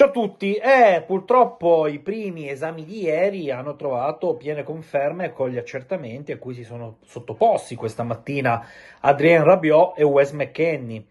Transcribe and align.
Ciao 0.00 0.08
a 0.08 0.12
tutti, 0.12 0.54
eh, 0.54 1.04
purtroppo 1.06 1.86
i 1.86 1.98
primi 1.98 2.48
esami 2.48 2.86
di 2.86 3.02
ieri 3.02 3.50
hanno 3.50 3.76
trovato 3.76 4.34
piene 4.34 4.62
conferme 4.62 5.30
con 5.30 5.50
gli 5.50 5.58
accertamenti 5.58 6.32
a 6.32 6.38
cui 6.38 6.54
si 6.54 6.64
sono 6.64 6.96
sottoposti 7.04 7.74
questa 7.74 8.02
mattina 8.02 8.66
Adrien 9.00 9.44
Rabiot 9.44 9.98
e 9.98 10.02
Wes 10.02 10.30
McKenny, 10.30 11.06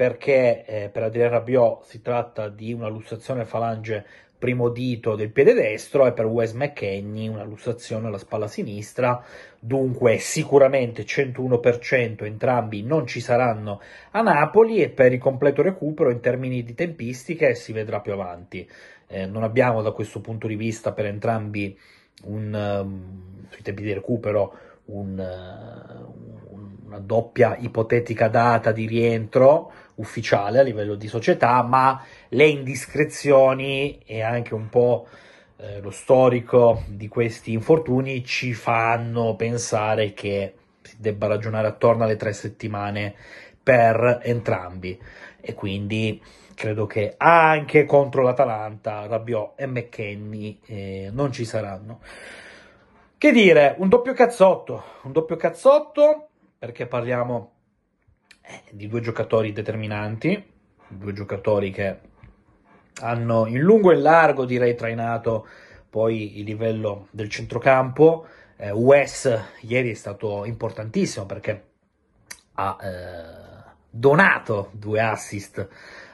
perché 0.00 0.64
eh, 0.64 0.88
per 0.88 1.02
Adrien 1.02 1.28
Rabiot 1.28 1.84
si 1.84 2.00
tratta 2.00 2.48
di 2.48 2.72
una 2.72 2.88
lussazione 2.88 3.44
falange 3.44 4.02
primo 4.38 4.70
dito 4.70 5.14
del 5.14 5.28
piede 5.28 5.52
destro 5.52 6.06
e 6.06 6.14
per 6.14 6.24
Wes 6.24 6.52
McKenny 6.52 7.28
una 7.28 7.42
lussazione 7.42 8.06
alla 8.06 8.16
spalla 8.16 8.48
sinistra, 8.48 9.22
dunque 9.58 10.16
sicuramente 10.16 11.02
101% 11.02 12.24
entrambi 12.24 12.82
non 12.82 13.06
ci 13.06 13.20
saranno 13.20 13.82
a 14.12 14.22
Napoli 14.22 14.80
e 14.80 14.88
per 14.88 15.12
il 15.12 15.18
completo 15.18 15.60
recupero 15.60 16.08
in 16.08 16.20
termini 16.20 16.62
di 16.62 16.72
tempistiche 16.72 17.54
si 17.54 17.74
vedrà 17.74 18.00
più 18.00 18.14
avanti. 18.14 18.66
Eh, 19.06 19.26
non 19.26 19.42
abbiamo 19.42 19.82
da 19.82 19.90
questo 19.90 20.22
punto 20.22 20.46
di 20.46 20.56
vista 20.56 20.92
per 20.92 21.04
entrambi 21.04 21.78
un, 22.22 22.54
um, 22.54 23.48
sui 23.50 23.62
tempi 23.62 23.82
di 23.82 23.92
recupero 23.92 24.54
un, 24.86 25.18
uh, 25.18 26.86
una 26.86 26.98
doppia 27.00 27.54
ipotetica 27.58 28.28
data 28.28 28.72
di 28.72 28.86
rientro 28.86 29.70
ufficiale 30.00 30.58
a 30.58 30.62
livello 30.62 30.94
di 30.94 31.06
società, 31.06 31.62
ma 31.62 32.02
le 32.28 32.46
indiscrezioni 32.46 34.00
e 34.04 34.22
anche 34.22 34.54
un 34.54 34.68
po' 34.68 35.06
eh, 35.56 35.80
lo 35.80 35.90
storico 35.90 36.84
di 36.88 37.06
questi 37.06 37.52
infortuni 37.52 38.24
ci 38.24 38.54
fanno 38.54 39.36
pensare 39.36 40.12
che 40.12 40.54
si 40.82 40.96
debba 40.98 41.26
ragionare 41.26 41.68
attorno 41.68 42.04
alle 42.04 42.16
tre 42.16 42.32
settimane 42.32 43.14
per 43.62 44.20
entrambi 44.22 44.98
e 45.40 45.54
quindi 45.54 46.20
credo 46.54 46.86
che 46.86 47.14
anche 47.16 47.84
contro 47.84 48.22
l'Atalanta 48.22 49.06
Rabiot 49.06 49.52
e 49.56 49.66
McKenny 49.66 50.60
eh, 50.66 51.10
non 51.12 51.32
ci 51.32 51.44
saranno. 51.44 52.00
Che 53.16 53.32
dire, 53.32 53.74
un 53.78 53.88
doppio 53.88 54.14
cazzotto, 54.14 54.82
un 55.02 55.12
doppio 55.12 55.36
cazzotto 55.36 56.28
perché 56.58 56.86
parliamo 56.86 57.52
di 58.70 58.86
due 58.88 59.00
giocatori 59.00 59.52
determinanti, 59.52 60.42
due 60.88 61.12
giocatori 61.12 61.70
che 61.70 61.98
hanno 63.00 63.46
in 63.46 63.58
lungo 63.58 63.90
e 63.90 63.96
in 63.96 64.02
largo 64.02 64.44
direi 64.44 64.74
trainato 64.74 65.46
poi 65.88 66.38
il 66.38 66.44
livello 66.44 67.08
del 67.10 67.28
centrocampo. 67.28 68.26
Eh, 68.56 68.70
Wes 68.70 69.42
ieri 69.60 69.90
è 69.90 69.94
stato 69.94 70.44
importantissimo 70.44 71.26
perché 71.26 71.64
ha 72.54 72.76
eh, 72.80 73.70
donato 73.88 74.70
due 74.72 75.00
assist 75.00 75.66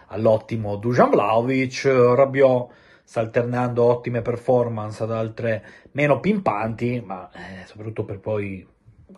all'ottimo 0.09 0.77
Dujan 0.77 1.11
Vlaovic, 1.11 1.85
Rabiot 1.85 2.73
sta 3.03 3.21
alternando 3.21 3.85
ottime 3.85 4.23
performance 4.23 5.03
ad 5.03 5.13
altre 5.13 5.65
meno 5.93 6.21
pimpanti, 6.21 7.01
ma 7.05 7.31
eh, 7.33 7.65
soprattutto 7.67 8.05
per 8.05 8.19
poi 8.19 8.67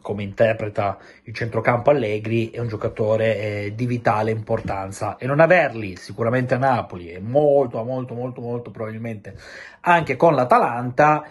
come 0.00 0.22
interpreta 0.22 0.98
il 1.24 1.34
centrocampo 1.34 1.90
Allegri, 1.90 2.50
è 2.50 2.58
un 2.58 2.68
giocatore 2.68 3.38
eh, 3.38 3.72
di 3.74 3.86
vitale 3.86 4.30
importanza 4.30 5.16
e 5.16 5.26
non 5.26 5.40
averli 5.40 5.96
sicuramente 5.96 6.54
a 6.54 6.58
Napoli 6.58 7.10
e 7.10 7.20
molto, 7.20 7.82
molto, 7.84 8.14
molto, 8.14 8.40
molto 8.40 8.70
probabilmente 8.70 9.36
anche 9.80 10.16
con 10.16 10.34
l'Atalanta. 10.34 11.24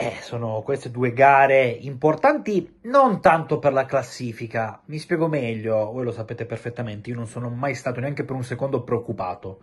Eh, 0.00 0.18
sono 0.20 0.62
queste 0.62 0.92
due 0.92 1.12
gare 1.12 1.66
importanti 1.66 2.78
non 2.82 3.20
tanto 3.20 3.58
per 3.58 3.72
la 3.72 3.84
classifica, 3.84 4.80
mi 4.84 4.98
spiego 4.98 5.26
meglio, 5.26 5.90
voi 5.90 6.04
lo 6.04 6.12
sapete 6.12 6.44
perfettamente, 6.44 7.10
io 7.10 7.16
non 7.16 7.26
sono 7.26 7.48
mai 7.48 7.74
stato 7.74 7.98
neanche 7.98 8.22
per 8.22 8.36
un 8.36 8.44
secondo 8.44 8.82
preoccupato 8.82 9.58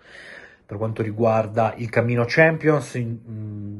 per 0.66 0.78
quanto 0.78 1.04
riguarda 1.04 1.74
il 1.78 1.90
cammino 1.90 2.26
Champions, 2.28 2.96
in, 2.96 3.20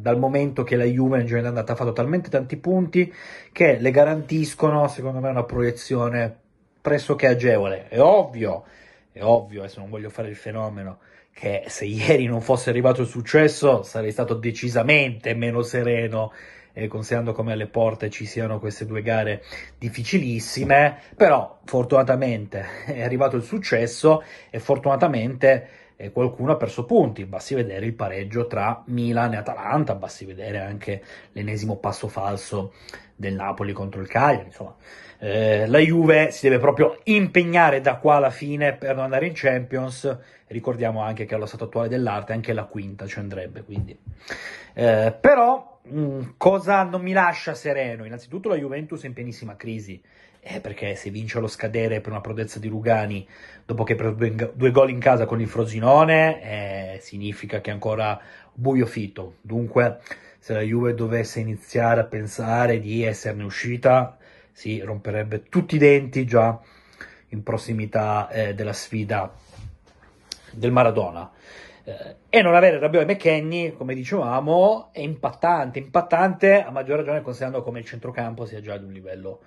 dal 0.06 0.20
momento 0.20 0.64
che 0.64 0.76
la 0.76 0.84
Juve 0.84 1.20
in 1.20 1.28
è 1.28 1.44
andata 1.44 1.74
ha 1.74 1.76
fatto 1.76 1.92
talmente 1.92 2.30
tanti 2.30 2.58
punti 2.58 3.12
che 3.52 3.80
le 3.80 3.90
garantiscono, 3.90 4.88
secondo 4.88 5.20
me, 5.20 5.30
una 5.30 5.46
proiezione 5.46 6.42
pressoché 6.80 7.26
agevole. 7.26 7.88
È 7.88 8.00
ovvio, 8.00 8.66
è 9.12 9.24
ovvio, 9.24 9.62
adesso 9.62 9.80
non 9.80 9.90
voglio 9.90 10.12
fare 10.12 10.30
il 10.30 10.36
fenomeno, 10.36 11.00
che 11.34 11.64
se 11.66 11.86
ieri 11.86 12.28
non 12.28 12.42
fosse 12.42 12.70
arrivato 12.70 13.02
il 13.02 13.08
successo 13.08 13.82
sarei 13.82 14.12
stato 14.12 14.36
decisamente 14.36 15.34
meno 15.34 15.64
sereno 15.64 16.32
eh, 16.74 16.88
considerando 16.88 17.34
come 17.34 17.54
alle 17.54 17.66
porte 17.68 18.12
ci 18.12 18.28
siano 18.28 18.60
queste 18.60 18.86
due 18.86 19.02
gare 19.02 19.42
difficilissime, 19.80 21.00
però 21.16 21.62
fortunatamente 21.64 22.64
è 22.86 23.02
arrivato 23.02 23.38
il 23.38 23.44
successo 23.44 24.22
e 24.52 24.60
fortunatamente 24.60 25.85
eh, 25.98 26.12
qualcuno 26.12 26.52
ha 26.52 26.58
perso 26.58 26.86
punti, 26.86 27.26
basti 27.26 27.56
vedere 27.56 27.86
il 27.86 27.94
pareggio 27.94 28.48
tra 28.48 28.84
Milan 28.88 29.34
e 29.34 29.38
Atalanta, 29.38 29.96
basti 29.96 30.26
vedere 30.26 30.60
anche 30.60 31.04
l'ennesimo 31.32 31.78
passo 31.78 32.08
falso 32.08 32.74
del 33.16 33.34
Napoli 33.34 33.74
contro 33.74 34.02
il 34.02 34.08
Cagliari, 34.08 34.48
insomma. 34.48 34.76
Eh, 35.18 35.66
la 35.68 35.80
Juve 35.80 36.32
si 36.32 36.48
deve 36.48 36.60
proprio 36.60 37.00
impegnare 37.04 37.80
da 37.80 37.96
qua 37.96 38.16
alla 38.16 38.30
fine 38.30 38.74
per 38.74 38.96
non 38.96 39.06
andare 39.06 39.28
in 39.28 39.34
Champions. 39.34 40.18
Ricordiamo 40.48 41.02
anche 41.02 41.26
che 41.26 41.36
allo 41.36 41.46
stato 41.46 41.66
attuale 41.66 41.88
dell'arte 41.88 42.34
anche 42.34 42.54
la 42.54 42.66
quinta 42.66 43.08
ci 43.08 43.20
andrebbe. 43.20 43.64
Quindi. 43.64 43.98
Eh, 44.74 45.16
però, 45.20 45.80
mm, 45.88 46.22
cosa 46.38 46.84
non 46.84 47.02
mi 47.02 47.14
lascia 47.14 47.54
sereno? 47.54 48.04
Innanzitutto 48.06 48.50
la 48.50 48.58
Juventus 48.58 49.04
è 49.04 49.08
in 49.08 49.14
pienissima 49.14 49.56
crisi 49.56 50.02
eh, 50.48 50.62
perché 50.62 50.96
se 50.96 51.10
vince 51.10 51.40
allo 51.40 51.48
scadere 51.48 52.02
per 52.02 52.12
una 52.12 52.22
prodezza 52.22 52.60
di 52.60 52.68
Lugani 52.68 53.28
dopo 53.66 53.84
che 53.84 53.96
per 53.96 54.14
due, 54.14 54.52
due 54.54 54.72
gol 54.72 54.92
in 54.92 55.00
casa 55.00 55.26
con 55.26 55.42
il 55.42 55.48
Frosinone, 55.48 56.96
eh, 56.96 57.00
significa 57.00 57.62
che 57.62 57.72
è 57.72 57.74
ancora 57.74 58.22
buio 58.54 58.86
fitto. 58.86 59.38
Dunque, 59.42 60.02
se 60.38 60.54
la 60.54 60.62
Juve 60.62 60.94
dovesse 60.94 61.40
iniziare 61.40 62.02
a 62.02 62.06
pensare 62.06 62.80
di 62.80 63.04
esserne 63.04 63.44
uscita, 63.44 64.18
si 64.52 64.80
romperebbe 64.82 65.46
tutti 65.50 65.76
i 65.76 65.80
denti 65.80 66.26
già 66.26 66.60
in 67.30 67.42
prossimità 67.42 68.30
eh, 68.30 68.54
della 68.54 68.74
sfida 68.74 69.34
del 70.52 70.72
Maradona. 70.72 71.32
Eh, 71.84 72.16
e 72.30 72.42
non 72.44 72.54
avere 72.54 72.78
Rabiot 72.78 73.10
e 73.10 73.14
McKenny, 73.14 73.74
come 73.74 73.96
dicevamo, 73.96 74.90
è 74.92 75.00
impattante, 75.00 75.80
impattante 75.80 76.62
a 76.62 76.70
maggior 76.70 76.98
ragione 76.98 77.22
considerando 77.22 77.64
come 77.64 77.80
il 77.80 77.86
centrocampo 77.86 78.46
sia 78.46 78.62
già 78.62 78.76
ad 78.76 78.84
un 78.84 78.92
livello 78.92 79.40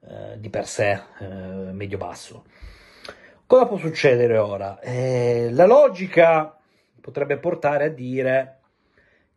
eh, 0.00 0.38
di 0.38 0.48
per 0.50 0.66
sé 0.66 1.00
eh, 1.20 1.26
medio-basso. 1.72 2.44
Cosa 3.46 3.66
può 3.66 3.78
succedere 3.78 4.36
ora? 4.36 4.78
Eh, 4.80 5.48
la 5.52 5.66
logica 5.66 6.56
potrebbe 7.00 7.38
portare 7.38 7.84
a 7.84 7.88
dire 7.88 8.58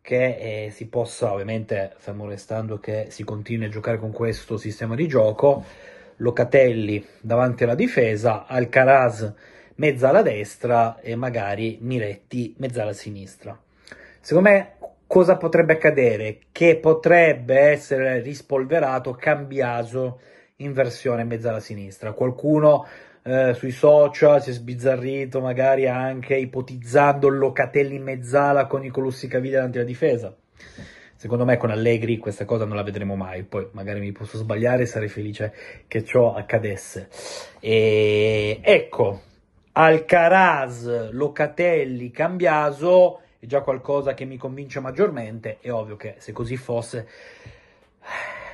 che 0.02 0.66
eh, 0.66 0.70
si 0.72 0.88
possa, 0.88 1.32
ovviamente, 1.32 1.94
fermo 1.96 2.28
restando 2.28 2.80
che 2.80 3.08
si 3.10 3.24
continui 3.24 3.68
a 3.68 3.70
giocare 3.70 3.98
con 3.98 4.12
questo 4.12 4.58
sistema 4.58 4.96
di 4.96 5.08
gioco, 5.08 5.64
Locatelli 6.18 7.04
davanti 7.22 7.64
alla 7.64 7.76
difesa, 7.76 8.46
Alcaraz 8.46 9.34
mezza 9.76 10.10
alla 10.10 10.22
destra 10.22 11.00
e 11.00 11.16
magari 11.16 11.78
Miretti 11.82 12.54
mezza 12.58 12.84
alla 12.84 12.94
sinistra. 12.94 13.58
Secondo 14.20 14.50
me 14.50 14.74
cosa 15.08 15.38
potrebbe 15.38 15.74
accadere? 15.74 16.40
Che 16.52 16.76
potrebbe 16.78 17.58
essere 17.58 18.20
rispolverato 18.20 19.14
Cambiaso 19.14 20.20
in 20.64 20.74
versione 20.74 21.24
mezza 21.24 21.50
alla 21.50 21.60
sinistra. 21.60 22.14
Qualcuno 22.14 22.86
eh, 23.24 23.54
sui 23.54 23.72
social 23.72 24.42
si 24.42 24.50
è 24.50 24.54
sbizzarrito, 24.54 25.42
magari 25.42 25.88
anche 25.88 26.36
ipotizzando 26.36 27.28
Locatelli 27.28 27.96
in 27.96 28.04
mezzala 28.04 28.66
con 28.66 28.82
Nicolussi 28.82 29.28
Caviglia 29.28 29.58
davanti 29.58 29.78
alla 29.78 29.88
difesa. 29.88 30.36
Secondo 31.16 31.46
me 31.46 31.58
con 31.58 31.70
Allegri 31.70 32.18
questa 32.18 32.46
cosa 32.46 32.66
non 32.66 32.76
la 32.76 32.82
vedremo 32.82 33.16
mai, 33.16 33.44
poi 33.44 33.68
magari 33.74 34.00
mi 34.00 34.12
posso 34.12 34.38
sbagliare 34.38 34.88
sarei 34.88 35.08
felice 35.08 35.54
che 35.88 36.04
ciò 36.04 36.34
accadesse. 36.34 37.10
E 37.60 38.60
ecco, 38.64 39.22
Alcaraz, 39.74 41.12
Locatelli, 41.12 42.10
Cambiaso 42.10 43.20
è 43.40 43.46
già 43.46 43.62
qualcosa 43.62 44.16
che 44.16 44.26
mi 44.26 44.38
convince 44.38 44.80
maggiormente, 44.80 45.60
è 45.62 45.72
ovvio 45.72 45.96
che 45.96 46.16
se 46.18 46.32
così 46.32 46.58
fosse 46.58 47.08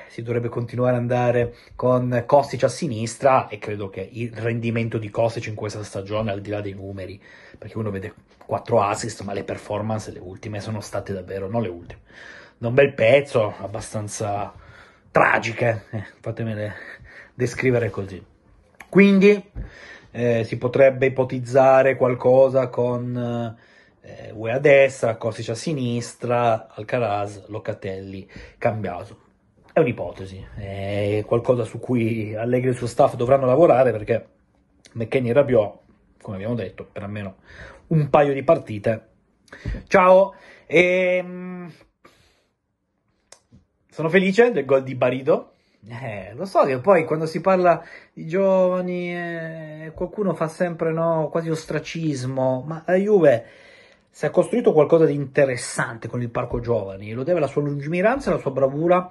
si 0.07 0.21
dovrebbe 0.21 0.49
continuare 0.49 0.95
ad 0.95 1.01
andare 1.01 1.55
con 1.75 2.23
Kostic 2.25 2.63
a 2.63 2.67
sinistra 2.67 3.47
e 3.47 3.57
credo 3.57 3.89
che 3.89 4.07
il 4.11 4.31
rendimento 4.33 4.97
di 4.97 5.09
Kostic 5.09 5.47
in 5.47 5.55
questa 5.55 5.83
stagione, 5.83 6.31
al 6.31 6.41
di 6.41 6.49
là 6.49 6.61
dei 6.61 6.73
numeri, 6.73 7.21
perché 7.57 7.77
uno 7.77 7.91
vede 7.91 8.13
4 8.45 8.81
assist, 8.81 9.21
ma 9.21 9.33
le 9.33 9.43
performance, 9.43 10.11
le 10.11 10.19
ultime, 10.19 10.59
sono 10.61 10.79
state 10.79 11.13
davvero, 11.13 11.49
non 11.49 11.61
le 11.61 11.67
ultime, 11.67 12.01
da 12.57 12.69
un 12.69 12.73
bel 12.73 12.93
pezzo, 12.93 13.53
abbastanza 13.59 14.53
tragiche, 15.11 15.83
eh, 15.91 16.03
fatemele 16.19 16.73
descrivere 17.33 17.89
così. 17.89 18.23
Quindi 18.89 19.51
eh, 20.11 20.43
si 20.45 20.57
potrebbe 20.57 21.07
ipotizzare 21.07 21.97
qualcosa 21.97 22.69
con 22.69 23.55
eh, 24.01 24.31
Ue 24.31 24.51
a 24.51 24.59
destra, 24.59 25.17
Kostic 25.17 25.49
a 25.49 25.55
sinistra, 25.55 26.69
Alcaraz, 26.73 27.47
Locatelli, 27.47 28.27
Cambiaso 28.57 29.25
è 29.77 29.79
un'ipotesi, 29.79 30.43
è 30.55 31.23
qualcosa 31.25 31.63
su 31.63 31.79
cui 31.79 32.33
Allegri 32.33 32.67
e 32.67 32.71
il 32.71 32.77
suo 32.77 32.87
staff 32.87 33.15
dovranno 33.15 33.45
lavorare 33.45 33.91
perché 33.91 34.27
McKenny 34.93 35.29
e 35.29 35.33
Rabiot, 35.33 35.79
come 36.19 36.37
abbiamo 36.37 36.55
detto, 36.55 36.87
per 36.91 37.03
almeno 37.03 37.35
un 37.87 38.09
paio 38.09 38.33
di 38.33 38.43
partite 38.43 39.09
Ciao, 39.87 40.33
ehm... 40.65 41.71
sono 43.89 44.09
felice 44.09 44.51
del 44.51 44.65
gol 44.65 44.83
di 44.83 44.95
Barido. 44.95 45.53
Eh, 45.87 46.33
lo 46.33 46.45
so 46.45 46.65
che 46.65 46.79
poi 46.79 47.05
quando 47.05 47.25
si 47.25 47.39
parla 47.39 47.81
di 48.11 48.27
giovani 48.27 49.15
eh, 49.15 49.91
qualcuno 49.93 50.33
fa 50.33 50.47
sempre 50.49 50.91
no, 50.91 51.29
quasi 51.31 51.49
ostracismo, 51.49 52.63
ma 52.65 52.83
la 52.85 52.95
Juve 52.95 53.45
si 54.09 54.25
è 54.25 54.31
costruito 54.31 54.73
qualcosa 54.73 55.05
di 55.05 55.13
interessante 55.13 56.09
con 56.09 56.21
il 56.21 56.29
parco 56.29 56.59
giovani, 56.59 57.13
lo 57.13 57.23
deve 57.23 57.37
alla 57.37 57.47
sua 57.47 57.61
lungimiranza 57.61 58.29
e 58.29 58.33
alla 58.33 58.41
sua 58.41 58.51
bravura 58.51 59.09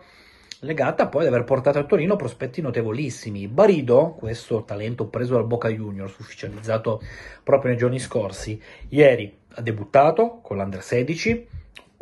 legata 0.61 1.09
poi 1.09 1.27
ad 1.27 1.33
aver 1.33 1.45
portato 1.45 1.79
a 1.79 1.85
Torino 1.85 2.17
prospetti 2.17 2.61
notevolissimi. 2.61 3.49
Barido, 3.49 4.15
questo 4.19 4.65
talento 4.65 5.07
preso 5.09 5.35
dal 5.35 5.47
Boca 5.47 5.69
Juniors, 5.69 6.17
ufficializzato 6.19 7.01
proprio 7.43 7.71
nei 7.71 7.79
giorni 7.79 7.99
scorsi, 7.99 8.61
ieri 8.89 9.37
ha 9.55 9.61
debuttato 9.61 10.41
con 10.43 10.57
l'Under 10.57 10.83
16, 10.83 11.49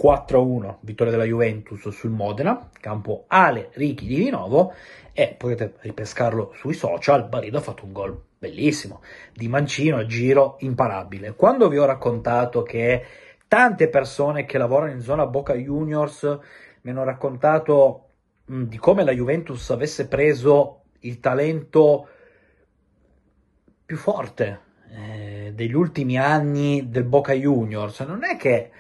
4-1 0.01 0.77
vittoria 0.81 1.13
della 1.13 1.25
Juventus 1.25 1.89
sul 1.89 2.11
Modena, 2.11 2.69
campo 2.81 3.25
Ale 3.29 3.71
Richi 3.75 4.07
di 4.07 4.17
Vinovo 4.17 4.73
e 5.13 5.35
potete 5.37 5.75
ripescarlo 5.81 6.53
sui 6.55 6.75
social, 6.75 7.29
Barido 7.29 7.59
ha 7.59 7.63
fatto 7.63 7.85
un 7.85 7.93
gol 7.93 8.21
bellissimo, 8.39 9.01
di 9.33 9.49
mancino 9.49 9.99
a 9.99 10.07
giro 10.07 10.57
imparabile. 10.61 11.35
Quando 11.35 11.69
vi 11.69 11.79
ho 11.79 11.85
raccontato 11.85 12.63
che 12.63 13.05
tante 13.49 13.89
persone 13.89 14.45
che 14.45 14.59
lavorano 14.59 14.93
in 14.93 15.01
zona 15.01 15.27
Boca 15.27 15.55
Juniors 15.55 16.39
mi 16.83 16.91
hanno 16.91 17.05
raccontato 17.05 18.09
di 18.45 18.77
come 18.77 19.05
la 19.05 19.13
Juventus 19.13 19.71
avesse 19.71 20.07
preso 20.07 20.83
il 21.01 21.21
talento 21.21 22.09
più 23.87 23.97
forte 23.97 24.61
eh, 24.91 25.53
degli 25.55 25.75
ultimi 25.75 26.19
anni 26.19 26.89
del 26.89 27.05
Boca 27.05 27.33
Juniors, 27.33 28.01
non 28.01 28.25
è 28.25 28.37
che 28.37 28.71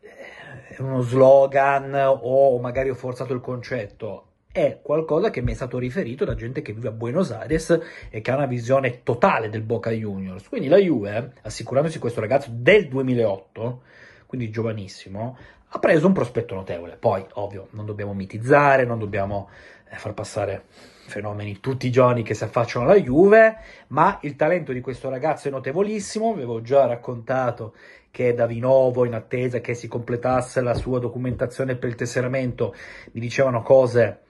è 0.00 0.80
uno 0.80 1.00
slogan 1.02 1.94
o 1.94 2.58
magari 2.58 2.90
ho 2.90 2.94
forzato 2.94 3.32
il 3.32 3.40
concetto, 3.40 4.26
è 4.52 4.80
qualcosa 4.82 5.30
che 5.30 5.40
mi 5.40 5.52
è 5.52 5.54
stato 5.54 5.78
riferito 5.78 6.24
da 6.24 6.34
gente 6.34 6.60
che 6.60 6.72
vive 6.72 6.88
a 6.88 6.92
Buenos 6.92 7.30
Aires 7.30 7.78
e 8.10 8.20
che 8.20 8.30
ha 8.30 8.36
una 8.36 8.46
visione 8.46 9.02
totale 9.02 9.48
del 9.48 9.62
Boca 9.62 9.90
Juniors. 9.90 10.48
Quindi 10.48 10.68
la 10.68 10.78
Juve, 10.78 11.32
assicurandosi 11.42 11.98
questo 11.98 12.20
ragazzo 12.20 12.50
del 12.52 12.88
2008, 12.88 13.82
quindi 14.26 14.50
giovanissimo, 14.50 15.36
ha 15.74 15.78
preso 15.78 16.06
un 16.06 16.12
prospetto 16.12 16.54
notevole. 16.54 16.96
Poi, 16.96 17.24
ovvio, 17.34 17.68
non 17.70 17.86
dobbiamo 17.86 18.12
mitizzare, 18.12 18.84
non 18.84 18.98
dobbiamo 18.98 19.48
eh, 19.88 19.96
far 19.96 20.12
passare 20.12 20.64
fenomeni 21.06 21.60
tutti 21.60 21.86
i 21.86 21.90
giorni 21.90 22.22
che 22.22 22.34
si 22.34 22.44
affacciano 22.44 22.84
alla 22.84 23.00
Juve, 23.00 23.56
ma 23.88 24.18
il 24.22 24.36
talento 24.36 24.72
di 24.72 24.80
questo 24.80 25.08
ragazzo 25.08 25.48
è 25.48 25.50
notevolissimo, 25.50 26.30
avevo 26.30 26.60
già 26.60 26.86
raccontato 26.86 27.74
che 28.10 28.34
da 28.34 28.46
Vinovo 28.46 29.06
in 29.06 29.14
attesa 29.14 29.60
che 29.60 29.74
si 29.74 29.88
completasse 29.88 30.60
la 30.60 30.74
sua 30.74 30.98
documentazione 30.98 31.76
per 31.76 31.88
il 31.88 31.94
tesseramento, 31.94 32.74
mi 33.12 33.20
dicevano 33.20 33.62
cose 33.62 34.20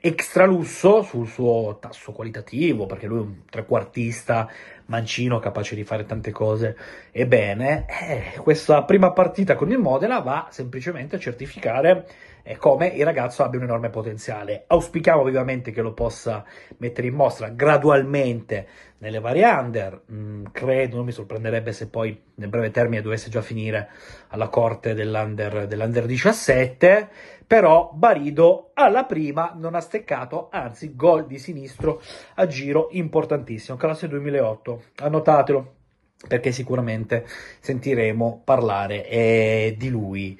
extra 0.00 0.46
lusso 0.46 1.02
sul 1.02 1.28
suo 1.28 1.78
tasso 1.78 2.12
qualitativo, 2.12 2.86
perché 2.86 3.06
lui 3.06 3.18
è 3.18 3.22
un 3.22 3.42
trequartista 3.48 4.48
mancino 4.86 5.38
capace 5.38 5.74
di 5.74 5.84
fare 5.84 6.06
tante 6.06 6.30
cose 6.30 6.76
e 7.10 7.26
bene. 7.26 7.86
Eh, 7.86 8.38
questa 8.40 8.82
prima 8.84 9.12
partita 9.12 9.54
con 9.54 9.70
il 9.70 9.78
Modena 9.78 10.20
va 10.20 10.48
semplicemente 10.50 11.16
a 11.16 11.18
certificare 11.18 12.06
come 12.56 12.88
il 12.88 13.04
ragazzo 13.04 13.42
abbia 13.42 13.58
un 13.58 13.64
enorme 13.64 13.90
potenziale. 13.90 14.64
Auspichiamo 14.66 15.22
vivamente 15.24 15.70
che 15.70 15.82
lo 15.82 15.92
possa 15.92 16.44
mettere 16.78 17.06
in 17.06 17.14
mostra 17.14 17.48
gradualmente 17.48 18.66
nelle 18.98 19.20
varie 19.20 19.46
under. 19.46 20.02
Mm, 20.12 20.46
credo, 20.52 20.96
non 20.96 21.04
mi 21.04 21.12
sorprenderebbe 21.12 21.72
se 21.72 21.88
poi 21.88 22.20
nel 22.34 22.48
breve 22.48 22.70
termine 22.70 23.02
dovesse 23.02 23.30
già 23.30 23.42
finire 23.42 23.88
alla 24.28 24.48
corte 24.48 24.94
dell'under, 24.94 25.66
dell'under 25.66 26.06
17 26.06 27.08
però 27.50 27.90
Barido 27.92 28.70
alla 28.74 29.02
prima 29.06 29.54
non 29.56 29.74
ha 29.74 29.80
steccato, 29.80 30.50
anzi 30.52 30.94
gol 30.94 31.26
di 31.26 31.36
sinistro 31.36 32.00
a 32.36 32.46
giro 32.46 32.90
importantissimo, 32.92 33.76
classe 33.76 34.06
2008, 34.06 34.82
annotatelo 34.98 35.74
perché 36.28 36.52
sicuramente 36.52 37.26
sentiremo 37.58 38.42
parlare 38.44 39.04
eh, 39.08 39.74
di 39.76 39.88
lui. 39.88 40.38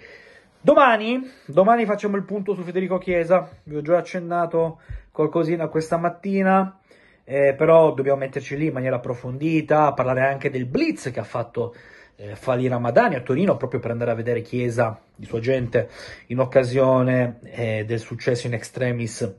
Domani, 0.62 1.26
domani 1.46 1.86
facciamo 1.86 2.16
il 2.16 2.24
punto 2.24 2.52
su 2.52 2.60
Federico 2.60 2.98
Chiesa, 2.98 3.48
vi 3.62 3.76
ho 3.76 3.80
già 3.80 3.96
accennato 3.96 4.80
qualcosina 5.10 5.68
questa 5.68 5.96
mattina, 5.96 6.78
eh, 7.24 7.54
però 7.54 7.94
dobbiamo 7.94 8.18
metterci 8.18 8.58
lì 8.58 8.66
in 8.66 8.74
maniera 8.74 8.96
approfondita, 8.96 9.94
parlare 9.94 10.20
anche 10.20 10.50
del 10.50 10.66
blitz 10.66 11.10
che 11.12 11.18
ha 11.18 11.24
fatto 11.24 11.74
eh, 12.16 12.36
Fali 12.36 12.68
Ramadani 12.68 13.14
a 13.14 13.22
Torino 13.22 13.56
proprio 13.56 13.80
per 13.80 13.90
andare 13.90 14.10
a 14.10 14.14
vedere 14.14 14.42
Chiesa 14.42 15.00
di 15.16 15.24
sua 15.24 15.40
gente 15.40 15.88
in 16.26 16.40
occasione 16.40 17.38
eh, 17.44 17.84
del 17.86 17.98
successo 17.98 18.46
in 18.46 18.52
extremis 18.52 19.34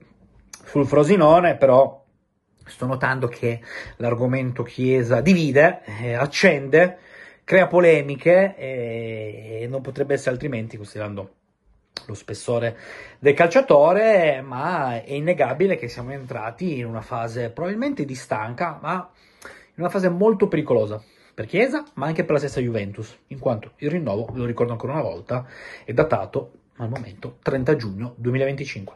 sul 0.66 0.88
Frosinone, 0.88 1.56
però 1.56 2.04
sto 2.66 2.88
notando 2.88 3.28
che 3.28 3.62
l'argomento 3.98 4.64
Chiesa 4.64 5.22
divide, 5.22 5.84
eh, 6.02 6.16
accende, 6.16 6.98
crea 7.44 7.68
polemiche 7.68 8.56
e 8.56 9.68
non 9.70 9.82
potrebbe 9.82 10.14
essere 10.14 10.32
altrimenti 10.32 10.78
considerando 10.78 11.36
lo 12.08 12.14
spessore 12.14 12.78
del 13.20 13.34
calciatore, 13.34 14.42
ma 14.42 15.02
è 15.04 15.14
innegabile 15.14 15.76
che 15.76 15.88
siamo 15.88 16.12
entrati 16.12 16.80
in 16.80 16.86
una 16.86 17.02
fase 17.02 17.52
probabilmente 17.52 18.06
di 18.06 18.16
stanca, 18.16 18.80
ma 18.82 19.10
in 19.44 19.76
una 19.76 19.90
fase 19.90 20.10
molto 20.10 20.48
pericolosa 20.48 21.02
per 21.34 21.46
Chiesa, 21.46 21.84
ma 21.96 22.08
anche 22.08 22.24
per 22.24 22.34
la 22.34 22.40
stessa 22.40 22.60
Juventus, 22.60 23.18
in 23.28 23.40
quanto 23.40 23.72
il 23.78 23.90
rinnovo, 23.90 24.26
ve 24.32 24.40
lo 24.40 24.46
ricordo 24.46 24.74
ancora 24.74 24.94
una 24.94 25.02
volta, 25.02 25.46
è 25.86 25.94
datato 25.94 26.52
al 26.78 26.90
momento 26.90 27.38
30 27.42 27.76
giugno 27.76 28.14
2025. 28.18 28.96